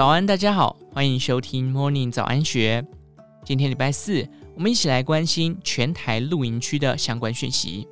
[0.00, 2.82] 早安，大家好，欢迎收听 Morning 早安学。
[3.44, 7.86] 今天礼拜四，我们一起来关心全台露营区的相关讯息。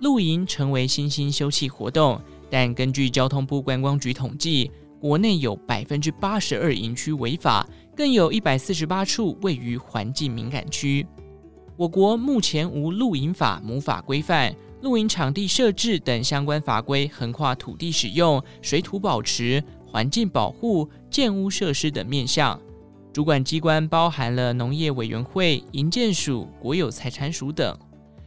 [0.00, 2.20] 露营成为新兴休憩活动，
[2.50, 4.70] 但根据交通部观光局统计，
[5.00, 7.66] 国内有百分之八十二营区违法，
[7.96, 11.06] 更有一百四十八处位于环境敏感区。
[11.78, 14.54] 我国目前无露营法母法规范。
[14.82, 22.60] 露营场地设置等相关法规横跨土地使用、水土保持、环境保护、建屋设施等面向，
[23.12, 27.76] 主管机关包含了农业委员会、营建署、国有财产署等。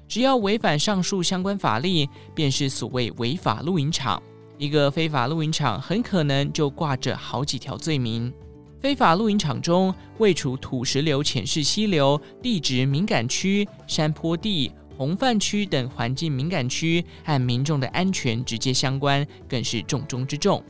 [0.08, 4.22] 只要违反上述相关法令，便是所谓违法露营场。
[4.58, 8.34] 一个非法露营场很可能就挂着好几条罪名。
[8.80, 14.72] 非法露营场中，未除土石流浅式溪流、地质敏感区、山坡地。
[14.98, 20.62] 洪泛区等环境敏感区和民众的安全直接相关，更是重中之重。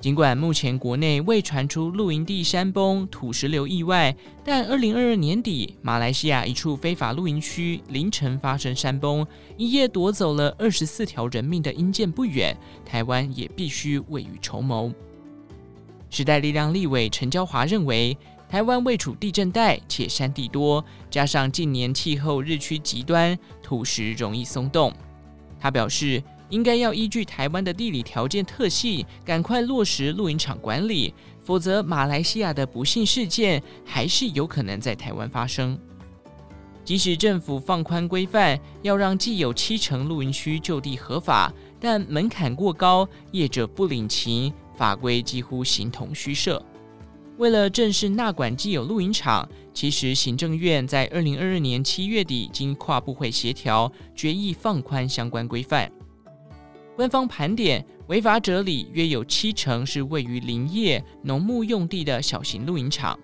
[0.00, 14.92] 尽管目前国内未传出露营地山崩、土石流意外，但二零二二年底，马来西亚一处非法露营区凌晨发生山崩，一夜夺走了二十四条人命的因件不远，台湾也必须未雨绸缪。
[16.10, 18.16] 时代力量立委陈椒华认为，
[18.48, 24.92] 台湾位处地震带，且山地多，加上近年气候日趋极端，土石容易松动。
[25.58, 35.78] 他表示，应该要依据台湾的地理条件特性，赶快落实露营场管理，否则马来西亚的不幸事件还是有可能在台湾发生。
[36.84, 46.64] 即使政府放宽规范，要让既有七成露营区就地合法，但门槛过高，业者不领情，法规几乎形同虚设。
[47.36, 55.92] 为了正式纳管既有露营场，其实行政院在二零二二年七月底经跨部会协调，决议放宽相关规范。
[56.98, 63.16] 官方盘点，违法者里约有七成是位于林业、农牧用地的小型露营场。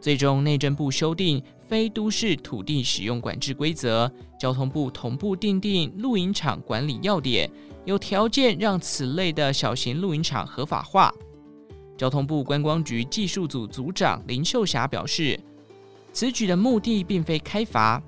[0.00, 7.50] 最终，内政部修订非都市土地使用管制规则，交通部同步订定露营场管理要点，
[7.84, 11.12] 有条件让此类的小型露营场合法化。
[11.96, 15.36] 交通部观光局技术组组长林秀霞表示，
[16.12, 18.00] 此举的目的并非开罚。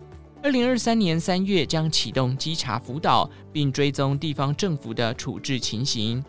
[0.43, 6.25] 二零二三年三月将启动稽查辅导，并追踪地方政府的处置情形。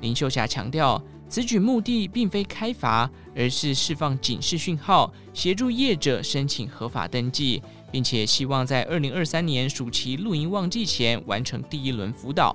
[0.00, 7.60] 林秀霞强调，此举目的并非开罚，而是释放警示讯号，协助业者申请合法登记，
[7.90, 12.54] 并且希望在二零二三年暑期露营旺季前完成第一轮辅导。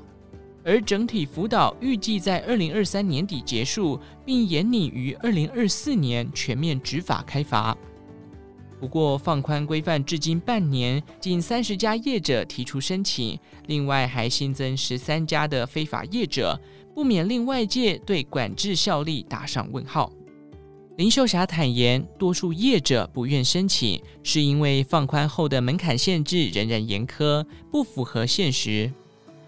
[0.63, 7.77] 而整体辅导预计在二零二三年底结束，并研拟于二零二四年全面执法开罚。
[8.81, 13.37] 不过，放宽规范至今半年，近三十家业者提出申请，
[13.67, 16.59] 另外还新增十三家的非法业者，
[16.95, 20.11] 不免令外界对管制效力打上问号。
[20.97, 28.91] 林秀霞坦言，多数业者不愿申请，是因为放宽后的门槛限制仍然严苛，不符合现实。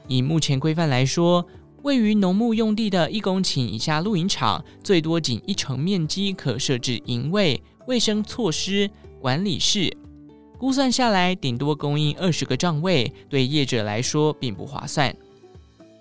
[0.08, 1.44] 以目前规范来说，
[1.82, 8.90] 位于农牧用地的一公顷以下露营场，最多仅一成面积可设置营位、卫生措施、
[9.24, 9.90] 管理室，
[10.58, 15.16] 估算下来顶多供应二十个账位，对业者来说并不划算。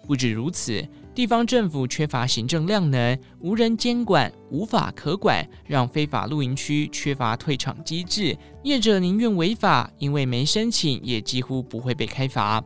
[0.08, 0.84] 不止如此，
[1.14, 12.60] 地方政府缺乏行政量能，无人监管，无法可管，让非法露营区缺乏退场机制，业者宁愿违法，因为没申请，也几乎不会被开罚。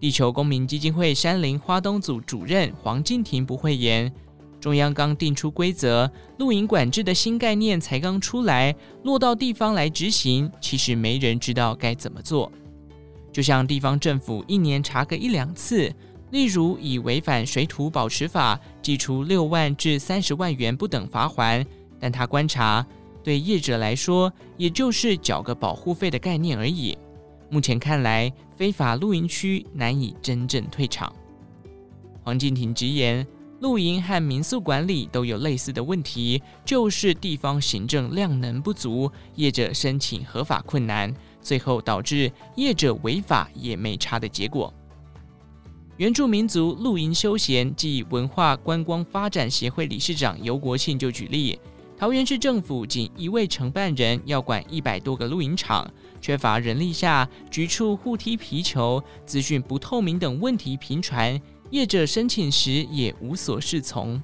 [0.00, 4.10] 地球公民基金会山林花东组主任黄静婷不讳言，
[4.64, 12.50] 中央刚定出规则，露营管制的新概念才刚出来，落到地方来执行，其实没人知道该怎么做。
[13.30, 15.92] 就像地方政府一年查个一两次，
[16.30, 21.62] 例如以违反水土保持法，记出六万至三十万元不等罚锾，
[22.00, 22.86] 但他观察，
[23.22, 26.96] 对业者来说，也就是缴个保护费的概念而已。
[27.50, 31.14] 目前看来，非法露营区难以真正退场。
[32.22, 33.26] 黄静婷直言，
[33.64, 44.70] 露营和民宿管理都有类似的问题，就是地方行政量能不足，业者申请合法困难，最后导致业者违法也没差的结果。
[45.96, 51.58] 原住民族露营休闲暨文化观光发展协会理事长游国庆就举例。
[51.96, 55.90] 桃园市政府仅一位承办人要管一百多个露营场，
[56.20, 61.40] 缺乏人力下，局处互踢皮球、资讯不透明等问题频传，
[61.74, 64.22] 业者申请时也无所适从。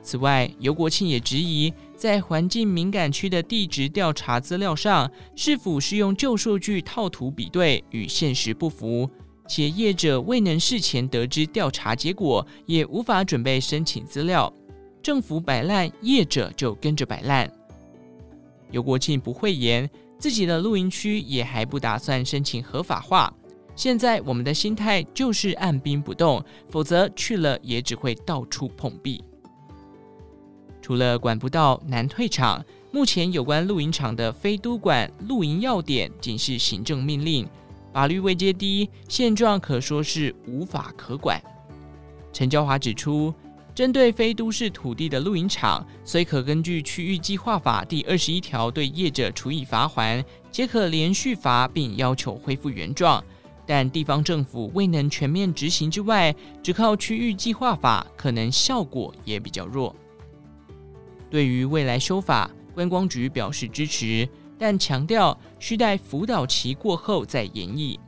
[0.00, 9.10] 此外，游国庆也质疑，在环境敏感区的地质调查资料上，是否是用旧数据套图比对，与现实不符，
[9.48, 14.50] 且业者未能事前得知调查结果，也无法准备申请资料。
[15.02, 17.50] 政府摆烂，业者就跟着摆烂。
[18.70, 23.34] 游国庆不讳言，自己的露营区也还不打算申请合法化。
[23.78, 29.22] 现在我们的心态就是按兵不动，否则去了也只会到处碰壁。
[30.82, 37.48] 除了管不到难退场，目前有关露营场的非都管露营要点仅是行政命令，
[37.92, 41.40] 法律位阶低，现状可说是无法可管。
[42.32, 43.32] 陈娇华指出，
[43.76, 53.22] 针对非都市土地的露营场，虽可根据区域计划法第二十一条对业者处以罚锾，皆可连续罚并要求恢复原状。
[53.70, 59.94] 但地方政府未能全面执行之外，只靠区域计划法，可能效果也比较弱。
[61.28, 64.26] 对于未来修法，观光局表示支持，
[64.58, 68.00] 但强调需待辅导期过后再研议。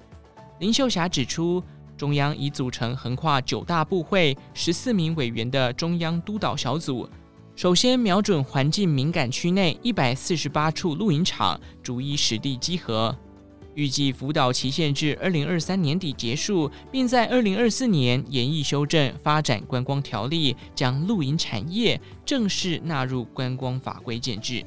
[0.61, 1.63] 林秀霞指出，
[1.95, 7.07] 中央已组成横跨九大部会、十四名委员的中央督导小组，
[7.55, 13.15] 首先瞄准环境敏感区内一百四十八处露营场，逐一实地稽核。
[13.81, 24.63] 预计辅导期限至二零二三年底结束，并在二零二四年研议修正发展观光条例，将露营产业正式纳入观光法规建制。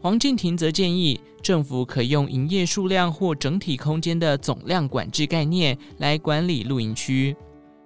[0.00, 7.36] 黄敬庭则建议，政府可用营业数量或整体空间的总量管制概念来管理露营区。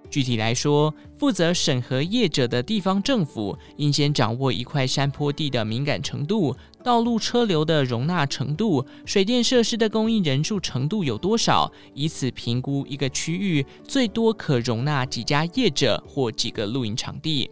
[0.09, 17.49] 具体来说，负责审核业者的地方政府应先掌握一块山坡地的敏感程度、道路车流的容纳程度、水电设施的供应人数程度有多少，以此评估一个区域最多可容纳几家业者或几个露营场地。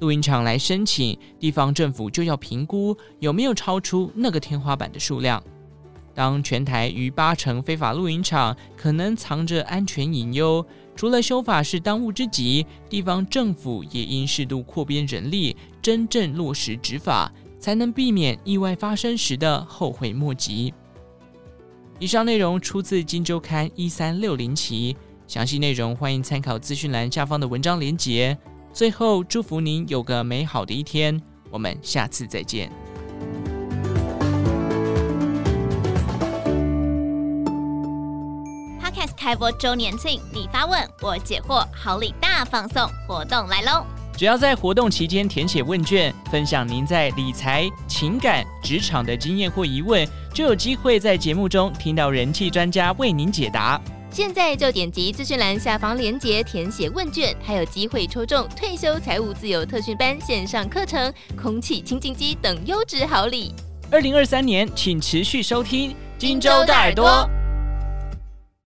[0.00, 5.42] 露营场来申请，地方政府就要评估有没有超出那个天花板的数量。
[6.14, 17.32] 当全台逾八成非法露营场可能藏着安全隐忧，除了修法是当务之急，地方政府也应适度扩编人力，真正落实执法，
[17.64, 20.74] 才能避免意外发生时的后悔莫及。
[21.98, 24.94] 以上内容出自《金周刊》一三六零期，
[25.26, 28.36] 详细内容欢迎参考资讯栏下方的文章连结。
[28.70, 31.18] 最后，祝福您有个美好的一天，
[31.50, 32.70] 我们下次再见。
[39.16, 43.86] 开播周年庆，你发问，我解惑，好礼大放送，活动来喽！
[44.16, 53.80] 只要在活动期间填写问卷，分享您在理财、情感、职场的经验或疑问，就有机会在节目中听到人气专家为您解答。
[54.10, 63.52] 现在就点击资讯栏下方链接填写问卷，还有机会抽中退休财务自由特训班线上课程、空气清净机等优质好礼。
[63.90, 67.08] 二零二三年，请持续收听《荆州大耳朵》。